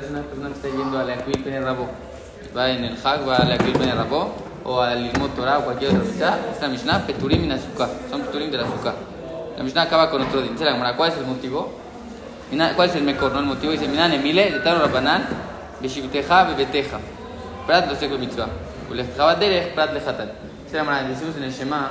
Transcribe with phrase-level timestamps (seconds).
[0.00, 1.88] Es una persona que está yendo a la Equip en el Rabo,
[2.56, 4.34] va en el Hag, va a la Equip en el Rabo,
[4.64, 8.50] o al Ilmot o cualquier otra cosa, es la Mishnah, Peturim y Azúcar, son Peturim
[8.50, 8.94] del azúcar.
[9.58, 11.70] La Mishnah acaba con otro dice la ¿cuál es el motivo?
[12.76, 13.72] ¿Cuál es el mejor, no el motivo?
[13.72, 15.26] Dice, Minan Emile, de Tano Rabanan,
[15.82, 16.98] Beshivteja, Bebeteja,
[17.66, 18.48] Prat lo seco mitzvah,
[18.90, 20.30] Ulefteja Derech, Prat lejatan.
[20.64, 21.90] Dice la Gemara, decimos en el Shema,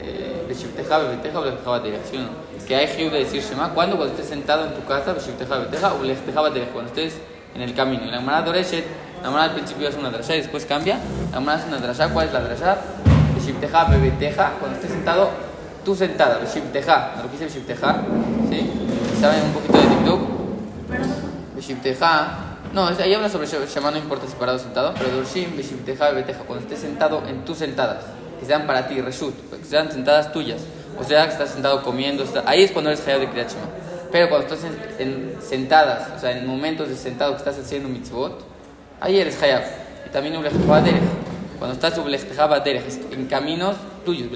[0.00, 2.66] eh, Beshivteja, Bebeteja, Ulefteja Derech, ¿sí o no?
[2.66, 3.96] Que hay jiu de decir Shema, ¿cuándo?
[3.96, 7.18] Cuando estés sentado en tu casa, Beshivteja, Bebeteja, Ulefteja Derech, cuando estés
[7.54, 8.04] en el camino.
[8.04, 8.84] Y la Gemara Doreshet,
[9.22, 10.98] la Gemara al principio hace una drasha y después cambia.
[11.30, 12.78] La Gemara hace una drasha, ¿cuál es la drasha?
[13.34, 15.30] Beshivteja, Bebeteja, cuando estés sentado,
[15.84, 17.96] tú sentada, Beshivteja, lo que dice Beshivteja,
[18.50, 18.70] ¿sí?
[19.20, 20.20] ¿Saben un poquito de TikTok?
[21.54, 22.42] Beshivteja.
[22.72, 26.40] No, ahí habla sobre Shema, no importa si parado o sentado, pero Dorshim, Beshivteja, Bebeteja,
[26.40, 28.04] cuando estés sentado en tus sentadas,
[28.40, 30.60] que sean para ti, Reshut, que sean sentadas tuyas,
[30.98, 33.66] o sea, que estás sentado comiendo, está- ahí es cuando eres Hayab de Kriyat Shema.
[34.12, 34.78] Pero cuando estás en,
[35.34, 38.40] en sentadas, o sea, en momentos de sentado que estás haciendo mitzvot,
[39.00, 39.62] ahí eres Hayab.
[40.06, 40.34] Y también
[40.82, 41.02] Derech.
[41.58, 41.98] Cuando estás
[42.60, 44.28] Derech, en caminos tuyos.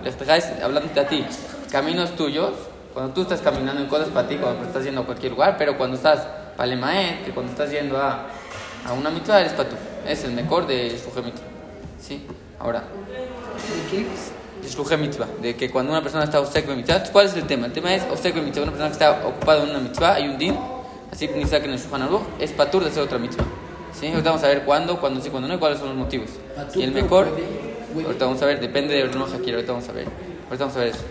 [0.00, 1.24] Ulechteja es hablándote a ti,
[1.70, 2.52] caminos tuyos,
[2.94, 5.76] cuando tú estás caminando en cosas para ti, cuando estás yendo a cualquier lugar, pero
[5.76, 6.26] cuando estás
[6.56, 8.26] palemaet, que cuando estás yendo a,
[8.86, 9.76] a una mitzvah eres para tú.
[10.06, 11.44] Es el mejor de Shluche Mitzvah.
[12.00, 12.26] ¿Sí?
[12.58, 12.84] Ahora,
[14.88, 17.66] de Mitzvah, de que cuando una persona está osek mitzvah, ¿cuál es el tema?
[17.66, 20.38] El tema es osek mitzvah, una persona que está ocupada en una mitzvah, hay un
[20.38, 20.56] din,
[21.12, 23.44] así que que en el Shulchan Aruch, es patur de hacer otra mitzvah.
[23.98, 24.08] ¿Sí?
[24.08, 26.30] Ahorita vamos a ver cuándo, cuándo sí, cuándo no y cuáles son los motivos.
[26.74, 27.28] Y el mejor,
[27.94, 30.06] ahorita vamos a ver, depende de Bruno Hakir, ahorita vamos a ver.
[30.46, 31.04] Ahorita vamos a ver eso.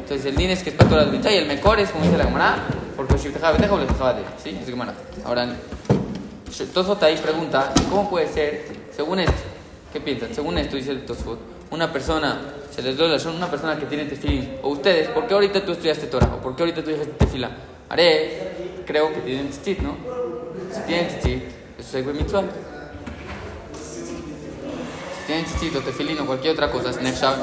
[0.00, 2.18] Entonces el din es que es patur de mitzvah y el mejor es, como dice
[2.18, 2.56] la Gemara,
[2.96, 4.22] porque Shiftejaba Beteja o Lejejaba de.
[4.42, 4.58] ¿Sí?
[4.60, 4.94] Es Gemara.
[5.24, 5.48] Ahora,
[6.72, 9.53] Tosfot ahí pregunta, ¿cómo puede ser, según esto,
[9.94, 10.34] qué piensan?
[10.34, 11.38] Según esto dice el Tosfot,
[11.70, 15.34] una persona, se les doy la una persona que tiene tefilín, o ustedes, ¿por qué
[15.34, 16.34] ahorita tú estudiaste Torah?
[16.34, 17.50] ¿O por qué ahorita tú estudiaste tefilá?
[17.88, 19.96] Haré, creo que tienen tzitzit, ¿no?
[20.72, 21.44] Si tienen tzitzit,
[21.78, 22.42] eso es mitzvah.
[23.72, 27.36] Si tienen tzitzit o tefilín o cualquier otra cosa, es nefshab.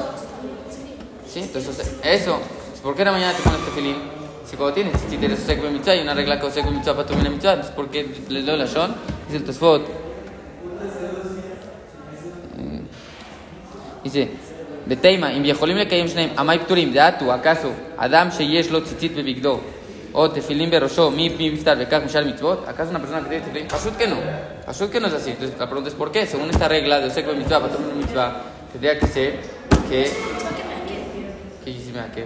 [1.26, 1.40] ¿Sí?
[1.40, 2.38] Entonces, eso,
[2.82, 3.96] ¿por qué la mañana te pones tefilín?
[4.44, 7.14] Si cuando tienes tzitzit eres osek mitzvah y una regla que osek mitzvah para tu
[7.14, 8.94] mitzvah, entonces ¿por qué les doy la shon?
[9.26, 10.01] Dice el Tosfot.
[14.02, 14.28] Dice,
[14.86, 19.60] Beteima, im yeholim lekayem shneim, amay pturim, deatu, acaso, adam sheyesh lo tzitzit bebigdo,
[20.12, 23.92] o tefilim berosho, mi biftar, bekach mishal mitzvot, acaso una persona que tiene tefilim, asud
[23.92, 24.16] que no,
[24.66, 25.30] asud que no es así.
[25.30, 28.42] Entonces la pregunta es por qué, según esta regla de Osek mitzvah, patrón mitzvah,
[28.72, 29.40] tendría que ser
[29.88, 30.10] que...
[31.64, 32.22] ¿Qué hicimos aquí?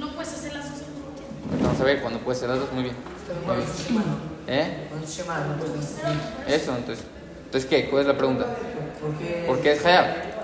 [0.00, 0.82] No puedes hacer las dos.
[1.62, 2.96] Vamos a ver, cuando puedes hacer las dos, muy bien.
[4.48, 4.88] ¿Eh?
[6.48, 7.04] Eso, entonces,
[7.44, 7.88] entonces ¿qué?
[7.88, 8.46] ¿Cuál es la pregunta?
[9.46, 10.35] ¿Por qué es Hayab?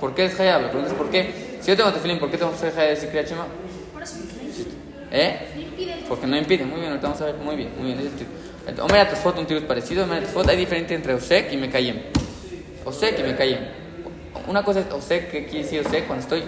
[0.00, 0.62] ¿Por qué es Hayab?
[0.62, 1.58] La pregunta es ¿por qué?
[1.60, 3.46] Si yo tengo tefilín, ¿por qué tengo que ser Hayab de Sikriat Shema?
[5.10, 5.38] ¿Eh?
[5.78, 6.64] el Porque no impide.
[6.64, 7.34] Muy bien, ahorita vamos a ver.
[7.36, 8.10] Muy bien, muy bien.
[8.80, 10.04] Omer Atosfot, un tiro parecido.
[10.04, 12.00] Omer Atosfot, hay diferencia entre Osek y Mekayem.
[12.84, 13.60] Osek y Mekayem.
[14.46, 16.06] Una cosa es Osek, ¿qué quiere decir Osek?
[16.06, 16.42] Cuando estoy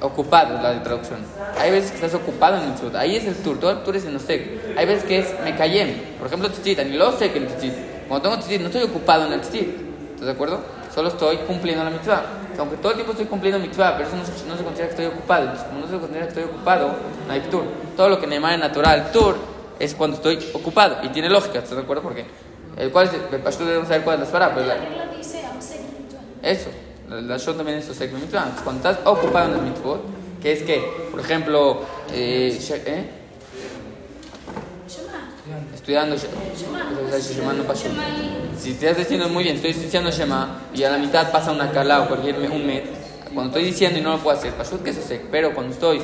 [0.00, 1.20] ocupado, la de traducción.
[1.58, 2.94] Hay veces que estás ocupado en Mitzvot.
[2.94, 3.58] Ahí es el tur.
[3.58, 4.76] Todo el tur es en Osek.
[4.76, 5.94] Hay veces que es Mekayem.
[6.18, 6.84] Por ejemplo, Tzitzit.
[6.84, 7.72] Ni lo Osek en Tzitzit.
[8.08, 9.68] Cuando tengo Tzitzit, no estoy ocupado en el Tzitzit.
[10.12, 10.60] ¿Estás de acuerdo?
[10.94, 12.22] Solo estoy cumpliendo la mitzvah.
[12.58, 15.02] Aunque todo el tiempo estoy cumpliendo mitzvah, pero eso no, se- no se considera que
[15.02, 15.42] estoy ocupado.
[15.42, 16.90] Entonces, como no se considera que estoy ocupado,
[17.26, 17.64] no hay tur.
[17.96, 19.36] Todo lo que Neymar es natural, tur,
[19.78, 20.98] es cuando estoy ocupado.
[21.02, 22.02] Y tiene lógica, ¿estás de acuerdo?
[22.04, 22.24] Porque
[22.76, 24.84] el cual es el pastor debemos saber cuál es la svara, pero La la-
[26.42, 26.68] eso,
[27.08, 28.46] la, la shon también es osek mitzvah.
[28.62, 30.00] Cuando estás ocupado en el mitzvot,
[30.40, 31.80] que es que, por ejemplo,
[32.12, 32.56] eh,
[32.86, 33.10] ¿eh?
[35.84, 37.52] Estudiando She- Shema.
[37.52, 37.88] no pasó.
[38.58, 42.00] Si estás diciendo muy bien, estoy diciendo Shema y a la mitad pasa una kala
[42.04, 42.86] o cualquier un met,
[43.34, 46.00] cuando estoy diciendo y no lo puedo hacer, pashut que eso sé, pero cuando estoy,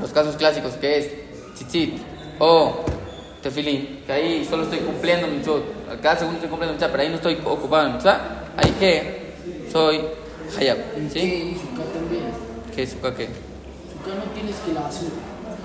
[0.00, 1.10] los casos clásicos que es
[1.54, 1.98] tzitzit
[2.38, 2.76] o
[3.42, 7.16] tefilín, que ahí solo estoy cumpliendo mitzvot, cada segundo estoy cumpliendo mitzvah, pero ahí no
[7.16, 9.34] estoy ocupado en mitzvah, ahí que
[9.70, 10.00] soy
[10.58, 10.78] hayab,
[11.12, 11.58] ¿sí?
[12.74, 13.26] ¿Qué es suka qué?
[13.26, 14.88] No tienes que la.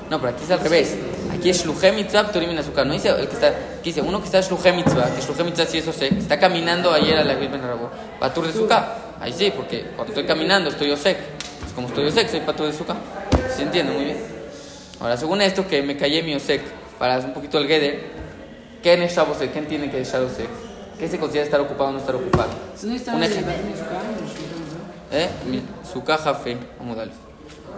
[0.10, 0.98] No, pero aquí es al revés.
[1.44, 2.88] Aquí es shluhe mitzvah, pturim azúcar.
[2.88, 5.66] No dice el que está, aquí dice uno que está shluhe mitzvah, que shluhe mitzvah
[5.66, 8.96] sí eso sé, que está caminando ayer a la de Rabo, patur de suka.
[9.20, 11.18] Ahí sí, porque cuando estoy caminando estoy osek.
[11.60, 12.96] Pues como estoy osek, soy patur de suka.
[13.54, 13.92] ¿Se entiende?
[13.92, 14.18] Muy bien.
[15.02, 16.62] Ahora, según esto, que me callé mi osek,
[16.98, 18.00] para hacer un poquito el geder,
[18.82, 19.52] ¿qué es osek?
[19.52, 20.48] ¿Quién tiene que estar osek?
[20.98, 22.52] ¿Qué se considera estar ocupado o no estar ocupado?
[23.18, 23.52] Un ejemplo.
[25.12, 25.28] ¿Eh?
[25.46, 25.62] Mi-
[25.92, 27.12] Su caja fe, Amudal.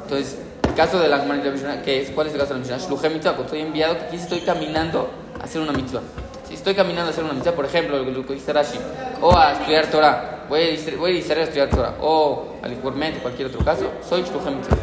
[0.04, 0.36] Entonces,
[0.68, 2.12] el caso de la Mishnah, ¿qué es?
[2.12, 2.88] ¿Cuál es el caso de la Mishnah?
[2.88, 5.10] Shluhe mitzvah, cuando estoy enviado, que aquí estoy caminando
[5.40, 6.02] a hacer una mitzvah.
[6.48, 8.78] Si estoy caminando a hacer una mitzvah, por ejemplo, lo que dice Rashi,
[9.22, 13.20] o a estudiar Torah, voy a, voy a Israel a estudiar Torah, o al igualmente
[13.20, 14.78] cualquier otro caso, soy Shluhe mitzvah.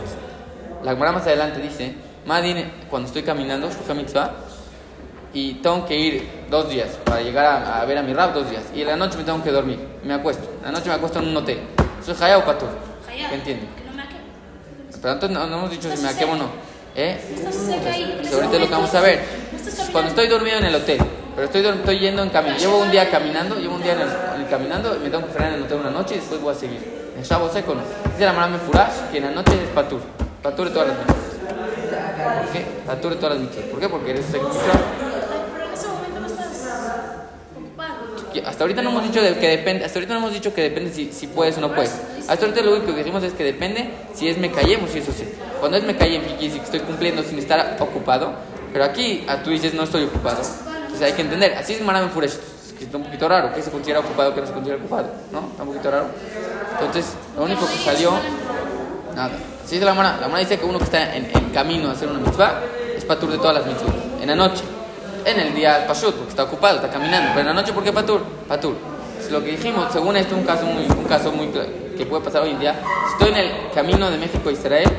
[0.82, 1.94] La Gemara más adelante dice,
[2.26, 4.31] Madin, cuando estoy caminando, Shluhe mitzvah,
[5.35, 8.50] y tengo que ir dos días, para llegar a, a ver a mi rap dos
[8.50, 8.64] días.
[8.75, 10.49] Y en la noche me tengo que dormir, me acuesto.
[10.58, 11.58] En la noche me acuesto en un hotel.
[12.05, 12.69] ¿Soy Jaya o Patur?
[13.06, 13.67] ¿Qué entiende?
[13.76, 14.19] Que no me aquemo.
[15.02, 16.46] Pero entonces no, no hemos dicho si me o no.
[16.94, 17.20] ¿Eh?
[17.34, 18.20] Estás seca ahí.
[18.22, 19.25] en ahorita es lo que vamos a ver.
[19.52, 20.99] no Cuando estoy dormido en el hotel,
[21.34, 24.08] pero estoy, estoy yendo en camino, llevo un día caminando, llevo un día en el,
[24.37, 26.40] en el caminando y me tengo que frenar en el hotel una noche y después
[26.40, 27.02] voy a seguir.
[27.16, 27.82] En Shabo seco no.
[28.12, 30.00] Dice la Marame Furash que en la noche es Patur.
[30.43, 31.16] Patur de todas las mitzvot.
[32.43, 32.66] ¿Por qué?
[32.87, 33.70] Patur de todas las mitzvot.
[33.70, 33.88] ¿Por qué?
[33.88, 34.50] Porque eres seco.
[34.50, 36.66] Pero en ese momento no estás
[37.56, 37.94] ocupado.
[38.08, 40.62] Y Hasta ahorita no hemos dicho de que depende, hasta ahorita no hemos dicho que
[40.62, 41.93] depende si, si puedes o no puedes.
[42.29, 45.12] Hasta ahorita lo único que dijimos es que depende si es me callemos y eso
[45.12, 45.25] sí.
[45.61, 48.32] Cuando es me y que estoy cumpliendo sin estar ocupado,
[48.73, 50.43] pero aquí tú dices no estoy ocupado.
[50.82, 53.62] Entonces hay que entender, así es Maram Furesh, es que está un poquito raro, que
[53.62, 55.49] se considera ocupado, que no se considera ocupado, ¿no?
[55.50, 56.06] Está un poquito raro.
[56.73, 58.12] Entonces, lo único que salió,
[59.14, 59.32] nada.
[59.64, 61.93] Si es la Mara, la Mara dice que uno que está en, en camino a
[61.93, 62.61] hacer una mitzvah
[62.96, 64.20] es patur de todas las mitzvot.
[64.20, 64.64] En la noche,
[65.25, 67.31] en el día pashut, porque está ocupado, está caminando.
[67.35, 68.23] Pero en la noche, ¿por qué patur?
[68.49, 68.77] Patur.
[69.21, 71.49] Es lo que dijimos, según esto, un caso muy, un caso muy
[71.97, 72.75] que puede pasar hoy en día.
[73.07, 74.91] Si estoy en el camino de México a Israel,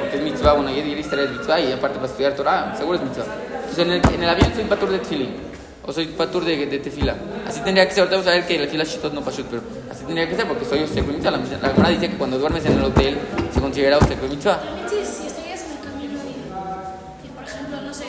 [0.00, 2.98] porque es mitzvah, bueno, ir a Israel es mitzvah y aparte para estudiar Torah, seguro
[2.98, 3.24] es mitzvah.
[3.60, 5.36] Entonces en el, en el avión soy patur de tefilín,
[5.84, 7.14] o soy patur de, de tefila.
[7.46, 9.62] Así tendría que ser, ahorita vamos a ver que la fila shitot no pashut, pero
[9.90, 11.30] así tendría que ser porque soy oseko mitzvah.
[11.30, 13.18] La, la dice que cuando duermes en el hotel
[13.52, 14.60] se considera oseko mitzvah.
[14.62, 18.06] Realmente, si estuvieras en el camino y, y, por ejemplo, no sé,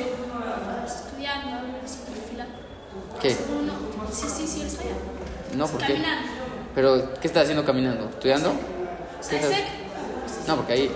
[0.84, 2.46] vas estudiando, visitando fila.
[3.21, 3.36] ¿Qué?
[3.50, 3.74] Uno,
[4.12, 4.95] sí, sí, sí, eres Jaya.
[5.56, 5.94] No, ¿por qué?
[5.94, 6.27] Caminando.
[6.74, 8.10] Pero, ¿qué estás haciendo caminando?
[8.10, 8.50] ¿Estudiando?
[8.50, 9.68] O sea, es seco.
[10.48, 10.92] No, porque ahí.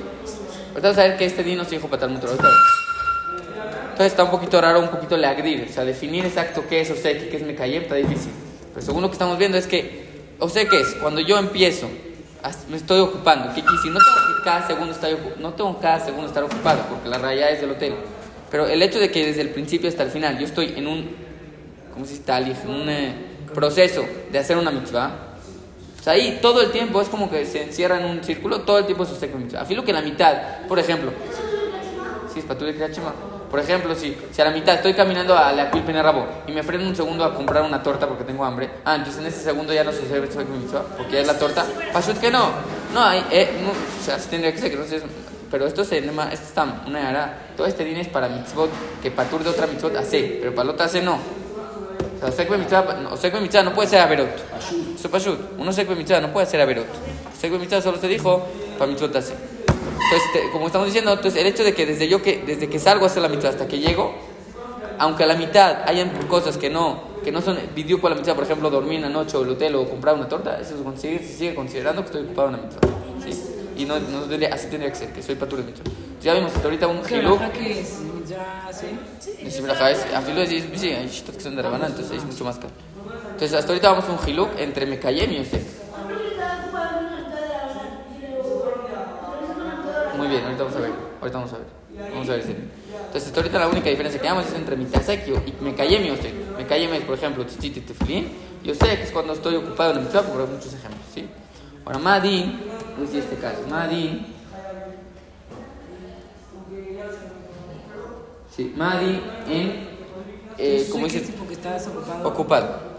[0.70, 2.28] Ahorita vas a ver que este dino se dijo patar mucho.
[2.30, 5.68] Entonces está un poquito raro, un poquito leagdir.
[5.70, 8.32] O sea, definir exacto qué es osek y qué es mekayem está difícil.
[8.74, 10.08] Pero según lo que estamos viendo es que
[10.40, 11.90] osek es cuando yo empiezo,
[12.70, 13.54] me estoy ocupando.
[13.54, 13.92] ¿Qué decir?
[13.92, 17.50] No tengo que cada segundo estar, no tengo cada segundo estar ocupado porque la raya
[17.50, 17.94] es del hotel.
[18.50, 21.16] Pero el hecho de que desde el principio hasta el final yo estoy en un,
[21.94, 22.24] ¿cómo se dice?
[22.24, 23.16] Talich, en un eh,
[23.54, 25.12] proceso de hacer una mitzvah.
[26.00, 28.80] O sea, ahí todo el tiempo es como que se encierra en un círculo, todo
[28.80, 29.62] el tiempo es osek mitzvah.
[29.62, 31.12] Afilo que la mitad, por ejemplo,
[32.34, 32.48] Sí, es.
[33.50, 35.70] Por ejemplo, si, si a la mitad estoy caminando a la
[36.02, 39.22] Rabo y me freno un segundo a comprar una torta porque tengo hambre, ah, entonces
[39.22, 41.64] en ese segundo ya no se soy mitzvah porque ya es la torta.
[41.94, 42.50] Pashut que no.
[42.94, 45.02] No, hay, eh, no, o sea, tendría que ser, que no sé,
[45.52, 48.72] pero esto se llama, esto está una ara, todo este dinero es para mitzvot
[49.04, 51.20] que patur de otra mitzvot hace, pero para la otra hace no.
[52.26, 54.30] O sekbe mitzvah, no, sekbe mitzvah no puede ser averot.
[54.58, 55.38] Eso.
[55.58, 56.88] Uno sekbe mitzvah no puede ser averot.
[57.40, 58.46] Sekbe mitzvah solo se dijo
[58.78, 59.34] para mitzvot hace.
[59.34, 62.80] Entonces, te- como estamos diciendo, entonces el hecho de que desde yo que desde que
[62.80, 64.14] salgo a hacer la mitad hasta que llego,
[65.00, 68.36] aunque a la mitad hayan cosas que no que no son vidió con la mitad,
[68.36, 70.84] por ejemplo, dormir en la noche o el hotel o comprar una torta, eso se
[70.84, 72.80] consigue- se sigue considerando que estoy ocupado en la mitad.
[73.26, 73.42] ¿sí?
[73.78, 75.84] Y no, no tendría- así tendría que ser, que soy patur de mitad.
[76.22, 77.40] Ya vimos hasta ahorita un hiluk.
[78.30, 79.44] La que es ya sí.
[79.44, 82.24] Dice, mira, es, a filo es, sí, hay shitot que son de Rabanán, entonces es
[82.24, 82.74] mucho más caro.
[83.32, 85.64] Entonces, hasta ahorita vamos a un hiluk entre Mekayem y Yosef.
[90.18, 90.92] Muy bien, ahorita vamos a ver.
[91.20, 91.68] Ahorita vamos a ver.
[92.12, 92.52] Vamos a ver si.
[92.52, 96.34] Entonces, hasta ahorita la única diferencia que damos es entre Mitasek y Mekayem y Yosef.
[96.58, 98.32] Mekayem es, por ejemplo, Tzitzit y Tefilín.
[98.64, 101.28] Yosef es cuando estoy ocupado en la mitzvah, por muchos ejemplos, ¿sí?
[101.86, 102.62] Ahora, Madin,
[103.12, 103.68] sé este caso.
[103.70, 104.26] Madin.
[108.56, 109.94] Sí, Madin en.
[110.58, 112.28] Eh, como dice dice, porque estás ocupado.
[112.28, 112.94] ocupado.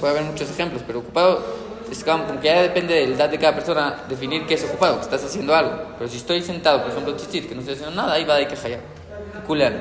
[0.00, 1.44] Puede haber muchos ejemplos, pero ocupado
[1.90, 4.64] es como como que ya depende de la edad de cada persona definir qué es
[4.64, 5.72] ocupado, que estás haciendo algo.
[5.96, 8.48] Pero si estoy sentado, por ejemplo, chichit, que no estoy haciendo nada, ahí va de
[8.48, 8.80] quejar.
[9.46, 9.74] Kulean.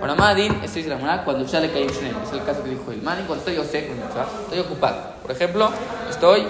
[0.00, 2.14] Ahora, Madin, esto dice la cuando ya le cae un shnem.
[2.24, 3.94] Es el caso que dijo el Madin, cuando estoy yo seco,
[4.42, 5.14] estoy ocupado.
[5.22, 5.70] Por ejemplo,
[6.10, 6.46] estoy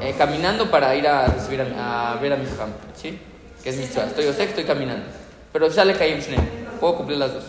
[0.00, 3.18] eh, caminando para ir a, recibir a, ver a mi hijam, ¿sí?
[3.64, 5.06] Que es mi Estoy yo seco, estoy caminando.
[5.52, 6.40] Pero ya le cae un shnem.
[6.78, 7.44] Puedo cumplir las dos.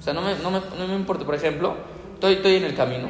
[0.00, 1.74] O sea, no me, no me, no me importa, por ejemplo,
[2.14, 3.08] estoy, estoy en el camino,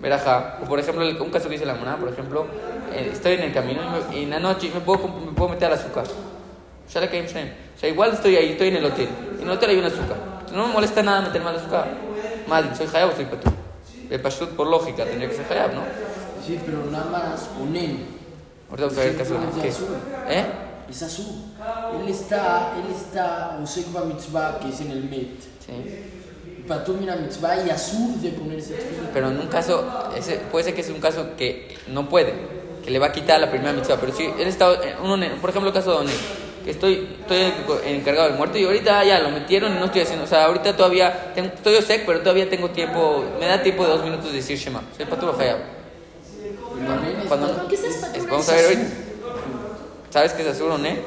[0.00, 2.46] verajá, o por ejemplo, el- un caso que dice la monada, por ejemplo,
[2.92, 5.50] eh, estoy en el camino y, me- y en la noche me puedo, me puedo
[5.50, 6.04] meter al azúcar.
[6.92, 7.48] Ya le cae un shnem.
[7.76, 9.08] O sea, igual estoy ahí, estoy en el hotel,
[9.38, 10.16] y en el hotel hay un azúcar.
[10.52, 11.88] No me molesta nada meterme al azúcar.
[12.46, 13.50] Mal, soy hayab o soy patú.
[14.10, 15.80] De pashut por lógica, tendría que ser hayab, ¿no?
[16.46, 18.04] Sí, pero nada más ponen.
[18.70, 19.68] Ahorita vamos a ver el caso de ¿qué?
[20.38, 20.44] ¿Eh?
[20.92, 21.26] Es azul.
[22.02, 25.40] Él está, él está, o Sekba Mitzvah, que es en el Met.
[25.64, 25.72] Sí.
[26.68, 29.08] Patur mira Mitzvah y azul de poner ese tefilín.
[29.12, 29.84] Pero en un caso,
[30.14, 32.34] ese, puede ser que es un caso que no puede,
[32.84, 33.96] que le va a quitar la primera mitzvah.
[33.96, 34.94] Pero si él está, eh,
[35.40, 36.14] por ejemplo, el caso de Onen,
[36.62, 37.52] que estoy, estoy
[37.86, 40.76] encargado del muerto y ahorita ya lo metieron y no estoy haciendo, o sea, ahorita
[40.76, 44.36] todavía, tengo, estoy sec, pero todavía tengo tiempo, me da tiempo de dos minutos de
[44.36, 44.82] decir Shema.
[44.96, 45.58] Soy Paturo Hayab.
[46.76, 48.82] Onen Cuando, está- ¿Por qué es- vamos a ver ahorita.
[50.12, 51.00] ¿Sabes qué es azul Onen?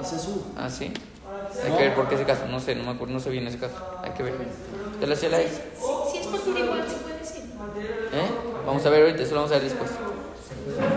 [0.00, 0.42] Es azul.
[0.56, 0.90] Ah, sí.
[1.64, 2.46] Hay que ver por qué ese caso.
[2.46, 3.74] No sé, no me acuerdo, no sé bien ese caso.
[4.02, 4.34] Hay que ver.
[4.94, 5.50] Entonces la shela es.
[5.52, 7.42] Si, si es patur igual, se puede decir.
[8.12, 8.30] ¿Eh?
[8.64, 9.90] Vamos a ver ahorita, eso lo vamos a ver después.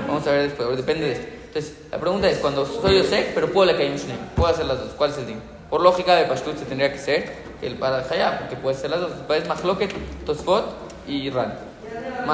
[0.07, 1.27] Vamos a ver después, depende de esto.
[1.47, 4.65] Entonces, la pregunta es, cuando soy Yosek, pero puedo le caer un shneim, puedo hacer
[4.65, 5.41] las dos, ¿cuál es el din?
[5.69, 9.01] Por lógica de Pashtut se tendría que ser el para Hayab, porque puede ser las
[9.01, 9.11] dos.
[9.35, 9.91] Es Mahloket,
[10.25, 10.65] Tosfot
[11.05, 11.70] y Ran.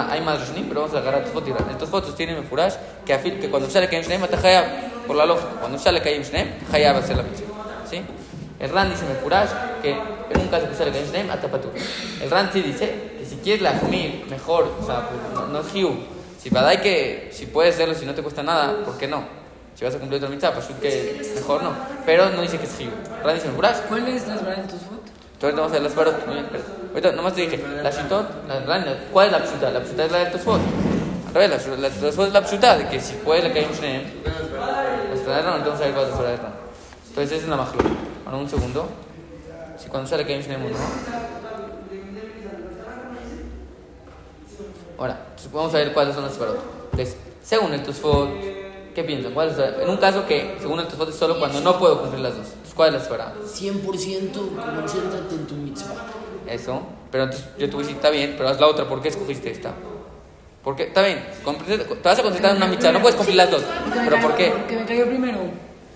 [0.10, 2.74] Hay más Shneim, pero vamos a agarrar Tosfot y Tosfot sostiene en Furash
[3.06, 4.66] que, afir- que cuando sale un shneim, mata Hayab,
[5.08, 5.50] por la lógica.
[5.60, 7.46] Cuando sale un shneim, Hayab ser la mitzvah.
[7.90, 8.02] ¿Sí?
[8.60, 9.50] El Ran dice en Furash
[9.82, 11.72] que en un caso que sale un shneim, ata patur.
[12.22, 15.76] El Ran sí dice que si quieres la Jmir, mejor, o sea, pues, no, es
[15.76, 15.96] hiu.
[16.42, 19.24] Si hay que, si puedes hacerlo, si no te cuesta nada, ¿por qué no?
[19.76, 21.72] Si vas a cumplir otra mitzvah, pues que mejor no.
[22.06, 22.90] Pero no dice que es hiu.
[23.24, 24.97] Ran dice en Furash, ¿Cuál es las variantes de tus fotos?
[25.38, 26.16] Entonces vamos a ver las barot.
[26.90, 29.70] Ahorita nomás te dije, la shitot, la Ran, ¿cuál es la pshuta?
[29.70, 30.60] La pshuta es la de Tosfot.
[31.28, 33.66] Al revés, la, la, la Tosfot es la pshuta, de que si puedes le cae
[33.68, 36.38] un shneem, pues Ran, entonces ahí vas a fuera de.
[37.10, 37.84] Entonces esa es la majluk.
[38.26, 38.88] Ahora un segundo.
[39.78, 40.76] Si cuando sale cae un shneem o no.
[44.98, 45.20] Ahora,
[45.54, 46.58] vamos a ver cuáles son las barot.
[46.94, 48.30] Entonces, según el Tosfot,
[48.96, 49.34] ¿qué piensan?
[49.34, 52.00] ¿Cuál es la- en un caso que, según el Tosfot, es solo cuando no puedo
[52.02, 52.48] cumplir las dos.
[52.78, 53.34] Entonces, ¿cuál es la separa?
[53.44, 54.32] 100%
[54.76, 55.96] concéntrate en tu mitzvah.
[56.48, 56.82] Eso.
[57.12, 58.88] Pero entonces yo te voy a decir, está bien, pero haz la otra.
[58.88, 59.74] ¿Por qué escogiste esta?
[60.64, 63.64] Porque, está bien, te vas a concentrar en una mitzvah, no puedes cumplir las dos.
[64.04, 64.50] ¿Pero por qué?
[64.50, 65.40] Porque me cayó primero.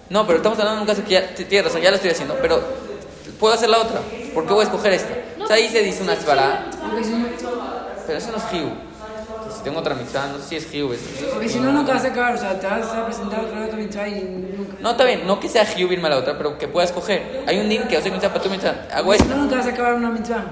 [0.09, 2.38] No, pero estamos hablando de un caso que ya, tienes razón, ya lo estoy haciendo,
[2.41, 2.61] pero
[3.39, 4.01] puedo hacer la otra.
[4.33, 5.13] ¿Por qué voy a escoger esta?
[5.41, 6.25] O sea, ahí se dice una si,
[8.07, 8.69] pero eso no es hiu.
[9.62, 10.91] Si tengo otra mitzvah, no sé si es hiu.
[10.91, 11.00] es-
[11.32, 12.34] porque si no, nunca vas a acabar.
[12.34, 14.22] O sea, te vas a presentar otra otra mitzvah y
[14.58, 14.77] nunca.
[14.80, 17.44] No, está bien, no que sea hiu irme a la otra, pero que pueda escoger.
[17.46, 19.68] Hay un din que hace mitzvah para tu mitzvah, hago Porque si no, nunca vas
[19.68, 20.44] a acabar una mitzvah.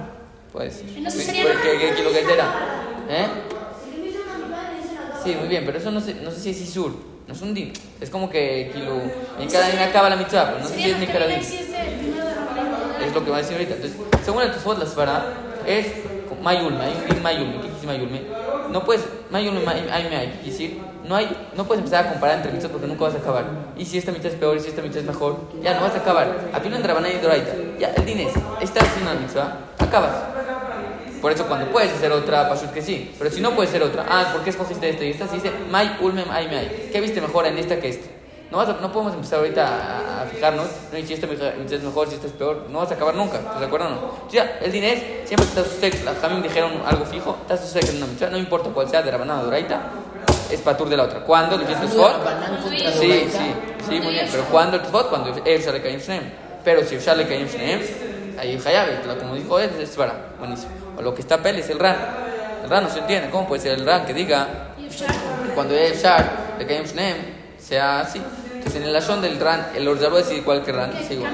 [0.54, 2.46] Pues, pues, sería pues, la- ¿qué, qué lo que era?
[3.10, 3.26] ¿Eh?
[5.24, 6.94] Sí, muy bien, pero eso no sé, no sé si es Isur,
[7.28, 7.74] no es un din.
[8.00, 8.94] Es como que kilo,
[9.40, 11.40] en cada din acaba la mitzvah, pero no sé si Sería es ni cada din.
[11.40, 11.52] es.
[13.08, 13.74] Es lo que va a decir ahorita.
[13.74, 15.26] Entonces, según el Tosfot, la svara
[15.66, 15.88] es
[16.30, 17.69] con hay un din
[18.72, 23.06] No puedes, hay, decir, no hay, no puedes empezar a comparar entre mitzvot porque nunca
[23.06, 23.46] vas a acabar.
[23.78, 25.96] Y si esta mitzvah es peor, y si esta mitzvah es mejor, ya no vas
[25.96, 26.50] a acabar.
[26.54, 30.14] A fin entre Rabaná y Doraita, ya el din es, esta es una mitzvah, acabas.
[31.22, 33.14] Por eso cuando puedes hacer otra, pashut que sí.
[33.18, 35.28] Pero si no puedes hacer otra, ah, ¿por qué escogiste esta y esta?
[35.28, 36.90] Si dice, may ulmem may.
[36.92, 38.19] ¿Qué viste mejor en esta que esta?
[38.52, 41.84] No, vas a- no podemos empezar ahorita a, a fijarnos, no, y si mitzvah es
[41.84, 43.96] mejor, si esta es peor, no vas a acabar nunca, ¿estás de acuerdo o no?
[44.28, 47.98] O sea, el dinero es, siempre susek, las Jamim dijeron algo fijo, estás susek en
[47.98, 49.82] una mitzvah, no importa cuál sea, de Rabanada Doraita,
[50.50, 51.20] es patur de la otra.
[51.20, 51.58] ¿Cuándo?
[51.60, 52.26] ¿Le quieres Hablando de Tosfot?
[52.26, 53.54] Rabanán contra Sí, sí,
[53.88, 54.28] sí, muy bien.
[54.32, 56.24] Pero cuando el Tosfot, cuando Efshar le cae Shneem.
[56.64, 57.82] Pero si Efshar le cae Shneem,
[58.40, 60.32] ahí Hayabe, como dijo él, es para.
[60.40, 60.72] Buenísimo.
[60.98, 61.96] O lo que está Pel es el Ran.
[62.64, 63.30] El Ran no se entiende.
[63.30, 64.48] ¿Cómo puede ser el Ran que diga
[65.54, 67.16] cuando Efshar le cae Shneem
[67.70, 68.22] sea así?
[68.54, 70.92] Entonces en el Lashon del Ran, el Orzaru es igual que Ran.
[70.98, 71.32] es igual.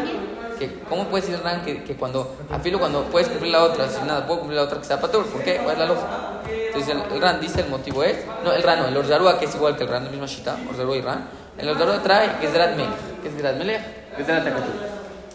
[0.59, 3.63] Que, ¿Cómo puede ser el Ran que, que cuando, a filo cuando puedes cumplir la
[3.63, 5.25] otra, si nada, puedo cumplir la otra que sea patur?
[5.25, 5.57] ¿Por qué?
[5.57, 6.41] ¿Cuál es la lógica?
[6.67, 9.45] Entonces el, el Ran dice el motivo es, no, el Ran no, el Orzarua que
[9.45, 11.27] es igual que el Ran, la misma Shita, Orzarua y Ran.
[11.57, 14.71] El Orzarua trae que es Melech, que es Drat Melech, que es Takatú.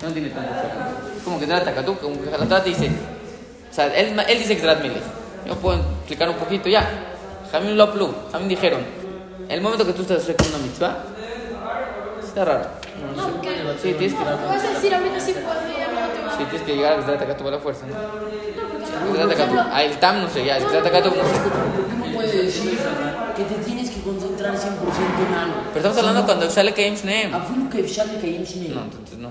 [0.03, 0.51] No tiene tanto
[1.17, 2.91] Es como que Drat Takatú, como que la Torah te dice,
[3.71, 5.03] o sea, él, él dice que es Drat Melech.
[5.47, 6.87] Yo puedo explicar un poquito ya.
[7.51, 8.81] Jamim Loplu, Jamim dijeron,
[9.51, 11.05] el momento que tú estás haciendo una mitzvah,
[12.25, 12.67] está raro.
[13.17, 13.51] No, no porque,
[13.83, 16.37] sí, tienes que, puedes decir ahorita sí puedo y ahora no te.
[16.37, 17.87] Sí, tienes que llegar a que se ataca toda la fuerza.
[17.87, 21.15] No, no porque no, no, el TAM no sé, ya, el que se ataca todo.
[21.15, 22.79] ¿Por qué no puedes decir
[23.37, 25.55] que te tienes que concentrar 100% en algo?
[25.73, 27.35] Pero estamos hablando cuando sale que Shneem.
[27.35, 28.75] Afilo que sale que Shneem.
[28.75, 29.31] No, entonces no.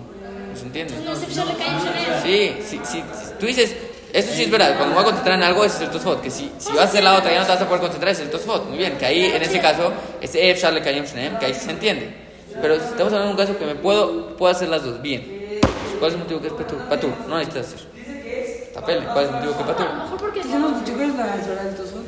[0.54, 0.96] ¿Se entiende?
[1.06, 2.24] No, se sale que Shneem.
[2.24, 3.04] Sí, sí, sí.
[3.40, 3.74] Tú dices
[4.14, 4.76] eso sí es verdad.
[4.78, 6.22] Cuando me voy a concentrar en algo, ese es el Tosfot.
[6.22, 8.12] Que si, si vas a hacer la otra, ya no te vas a poder concentrar,
[8.12, 8.66] ese es el Tosfot.
[8.68, 12.14] Muy bien, que ahí, en ese caso, es Ef Shneem, que ahí se entiende.
[12.62, 15.02] Pero estamos hablando de un caso que me puedo, puedo hacer las dos.
[15.02, 15.60] Bien.
[16.00, 16.80] ¿Cuál es el motivo que es Patur?
[16.90, 18.72] Patur, no necesitas hacer.
[18.74, 21.26] Tapele, ¿cuál es el motivo que es lo mejor porque Yo creo que es la
[21.46, 22.04] Torah de Tosfot.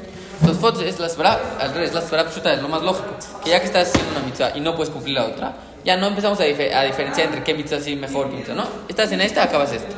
[0.46, 3.10] Tosfot es la svara, al revés, la svara pshuta, es lo más lógico.
[3.43, 5.53] Que ya que estás haciendo una mitzvah y no puedes cumplir la otra,
[5.84, 8.63] ya no empezamos a, dife- a diferenciar entre qué mitzvah sí mejor que mitzvah, ¿no?
[8.88, 9.93] Estás en esta, acabas esta.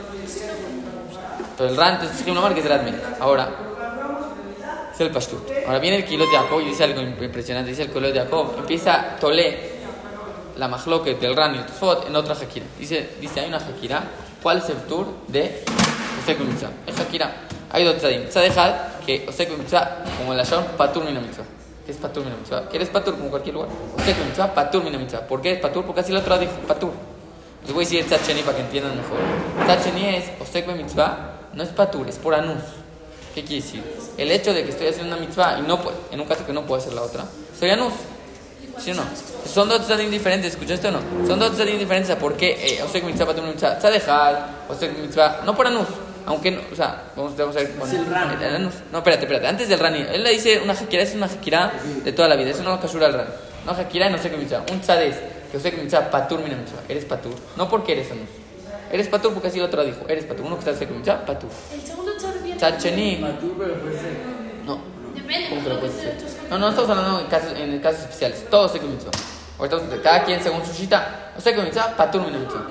[1.58, 2.96] Pero el ran, es marca es Radmin.
[3.20, 3.50] Ahora,
[4.94, 5.50] es el pashtut.
[5.66, 7.72] Ahora viene el kilo de Jacob y dice algo impresionante.
[7.72, 9.72] Dice el kilo de Jacob, empieza Tolé,
[10.58, 12.66] la mahloket del ran y el tosfot, en otra hakira.
[12.78, 14.04] Dice, dice, hay una hakira,
[14.42, 15.64] ¿cuál es el tour de
[16.22, 16.70] Osek Mitzvah?
[16.86, 17.32] Es hakira.
[17.72, 18.28] Hay dos tzadim.
[18.30, 18.74] Tzadejad,
[19.06, 21.46] que Osek Mitzvah, como el Lashon, patur mina mitzvah.
[21.86, 22.70] ¿Qué es patur mina mitzvah?
[22.70, 23.70] Que eres patur como cualquier lugar.
[23.98, 25.22] Osek Mitzvah, patur mina mitzvah.
[25.22, 25.86] ¿Por qué es patur?
[25.86, 26.92] Porque así la otra dijo, patur.
[27.64, 29.18] Les voy a decir el tzad sheni para que entiendan mejor.
[29.66, 32.62] Tzad sheni es Osek mitzvah, no es patur, es por anus.
[33.34, 33.84] ¿Qué quiere decir?
[34.18, 36.54] El hecho de que estoy haciendo una mitzvah y no puedo, en un caso que
[36.54, 37.26] no puedo hacer la otra,
[37.60, 37.94] soy anus.
[38.80, 39.04] ¿Sí o no?
[39.46, 41.00] Son dos tzadim diferentes, ¿escuchaste o no?
[41.28, 45.56] Son dos tzadim diferentes por qué eh, Osek mitzvah patur mitzvah tzadejal, Osek mitzvah, no
[45.56, 45.88] por anus,
[46.26, 48.42] aunque no, o sea, vamos, vamos a ver Es el ran.
[48.42, 48.74] el anus.
[48.92, 51.72] No, espérate, espérate, antes del ran, él le dice una hakira, es una hakira
[52.04, 53.28] de toda la vida, eso no lo casura al ran.
[53.64, 55.18] Una hakira en Osek mitzvah, un tzadez,
[55.52, 58.30] que Osek mitzvah patur mina mitzvah, eres patur, no porque eres anus.
[58.94, 61.50] Eres patur porque así el otro dijo, eres patur, uno que está Osek mitzvah, patur.
[61.74, 62.12] El segundo
[63.58, 64.12] pero puede ser.
[64.68, 64.78] no,
[65.16, 65.76] Depende, ¿Cómo que ¿no?
[65.76, 68.46] lo No, no estamos hablando en casos, en casos especiales.
[68.52, 69.10] Todos sé que mitzvah.
[69.58, 71.34] Ahorita vamos a cada quien según su shita.
[71.36, 72.68] O sea que mitzvah, patur mina mitzvah.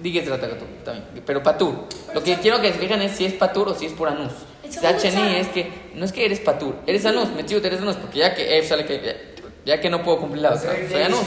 [0.00, 1.22] Dígase la tagatu también.
[1.26, 1.74] Pero patur.
[2.14, 4.32] Lo que quiero que se fijen es si es patur o si es por anus.
[4.80, 5.36] Ya tzad.
[5.36, 8.58] es que no es que eres patur, eres anus, metido eres anus, porque ya que
[8.58, 9.34] F sale que
[9.64, 11.20] ya, que no puedo cumplir la otra, soy anus.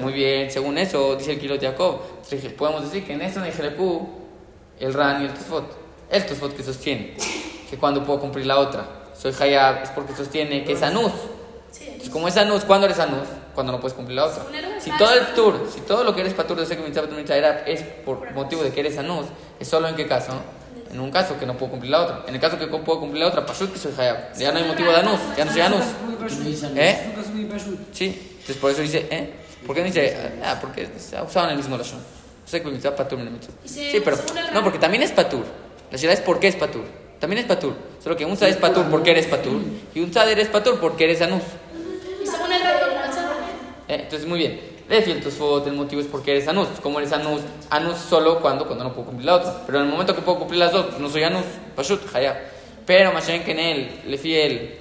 [0.00, 2.00] Muy bien, según eso, dice el Kilot Jacob,
[2.56, 4.08] podemos decir que en esto en el Jerepú,
[4.80, 5.76] el Ran y el Tosfot,
[6.10, 7.14] el Tosfot que sostiene
[7.72, 8.84] que cuando puedo cumplir la otra,
[9.18, 11.12] soy Hayab, es porque sostiene que es Anus.
[11.70, 13.26] Sí, Entonces, como es Anus, ¿cuándo eres Anus?
[13.54, 14.44] Cuando no puedes cumplir la otra.
[14.78, 18.30] Si todo el tour, si todo lo que eres Patur de Mitzvah era, es por
[18.32, 19.24] motivo de que eres Anus,
[19.58, 20.32] es solo en qué caso?
[20.92, 22.24] En un caso que no puedo cumplir la otra.
[22.26, 24.34] En el caso que puedo cumplir la otra, Pashut que soy Hayab.
[24.36, 25.84] Ya no hay motivo de Anus, ya no soy Anus.
[26.76, 27.14] ¿Eh?
[27.92, 29.32] Sí, entonces por eso dice, ¿eh?
[29.66, 30.16] ¿Por qué no dice?
[30.44, 32.00] Ah, porque se ha usado en el mismo lashon.
[32.44, 33.18] Sé que mitzvah patur
[33.64, 34.16] Sí, pero
[34.52, 35.44] no, porque también es patur.
[35.90, 36.84] La ciudad es por qué es patur.
[37.20, 37.74] También es patur.
[38.02, 39.62] Solo que un tzad es patur porque eres patur
[39.94, 41.42] y un tzad eres patur porque eres anus.
[42.20, 42.62] Y según el
[43.88, 44.00] ¿Eh?
[44.02, 44.60] Entonces muy bien.
[44.88, 46.68] Lefi tosfot, el motivo es porque eres anus.
[46.82, 49.62] Como eres anus, anus solo cuando cuando no puedo cumplir la otra.
[49.64, 51.44] Pero en el momento que puedo cumplir las dos, pues no soy anus.
[51.76, 52.36] Pashut, hayab.
[52.86, 54.78] Pero Mashen que en él, le fiel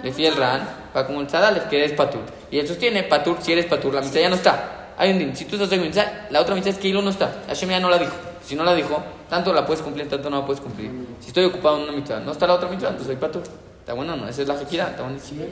[0.00, 0.40] que le como fui el tzad.
[0.40, 1.26] ran, va como el
[1.68, 2.22] que eres patur.
[2.50, 4.92] Y él sostiene, patur, si eres patur, la mitad ya no está.
[4.96, 7.10] Hay un din, si tú estás en mitzvah, la otra mitad es que hilo no
[7.10, 7.42] está.
[7.48, 8.14] Hashem ya no la dijo.
[8.44, 10.90] Si no la dijo, tanto la puedes cumplir, tanto no la puedes cumplir.
[11.20, 13.42] Si estoy ocupado en una mitad, no está la otra mitad, entonces soy patur.
[13.80, 15.44] Está bueno, o no, esa es la jekira, está buenísimo.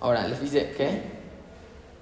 [0.00, 1.02] Ahora, le dice, ¿qué?